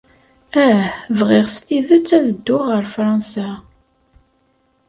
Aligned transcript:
Ah, 0.67 0.87
bɣiɣ 1.17 1.47
s 1.55 1.57
tidet 1.65 2.09
ad 2.17 2.25
dduɣ 2.31 2.63
ɣer 2.71 2.83
Fṛansa. 2.95 3.49